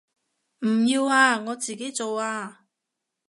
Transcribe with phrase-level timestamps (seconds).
[0.65, 2.65] 唔要啊，我自己做啊